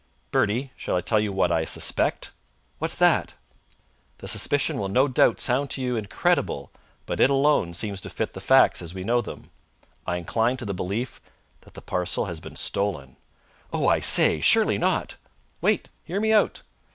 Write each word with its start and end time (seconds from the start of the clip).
"Bertie, 0.31 0.71
shall 0.75 0.95
I 0.95 1.01
tell 1.01 1.19
you 1.19 1.31
what 1.31 1.51
I 1.51 1.63
suspect?" 1.63 2.31
"What's 2.79 2.95
that?" 2.95 3.35
"The 4.17 4.27
suspicion 4.27 4.79
will 4.79 4.87
no 4.89 5.07
doubt 5.07 5.39
sound 5.39 5.69
to 5.69 5.81
you 5.83 5.95
incredible, 5.95 6.71
but 7.05 7.19
it 7.19 7.29
alone 7.29 7.75
seems 7.75 8.01
to 8.01 8.09
fit 8.09 8.33
the 8.33 8.41
facts 8.41 8.81
as 8.81 8.95
we 8.95 9.03
know 9.03 9.21
them. 9.21 9.51
I 10.07 10.15
incline 10.17 10.57
to 10.57 10.65
the 10.65 10.73
belief 10.73 11.21
that 11.59 11.75
the 11.75 11.83
parcel 11.83 12.25
has 12.25 12.39
been 12.39 12.55
stolen." 12.55 13.15
"Oh, 13.71 13.87
I 13.87 13.99
say! 13.99 14.41
Surely 14.41 14.79
not!" 14.79 15.17
"Wait! 15.61 15.87
Hear 16.03 16.19
me 16.19 16.33
out. 16.33 16.63